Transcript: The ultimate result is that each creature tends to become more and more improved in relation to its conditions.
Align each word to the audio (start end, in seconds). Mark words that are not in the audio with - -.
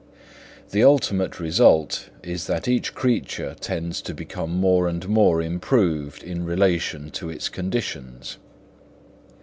The 0.71 0.83
ultimate 0.83 1.39
result 1.39 2.09
is 2.23 2.47
that 2.47 2.67
each 2.67 2.95
creature 2.95 3.55
tends 3.59 4.01
to 4.01 4.15
become 4.15 4.49
more 4.49 4.87
and 4.87 5.07
more 5.07 5.43
improved 5.43 6.23
in 6.23 6.43
relation 6.43 7.11
to 7.11 7.29
its 7.29 7.49
conditions. 7.49 8.39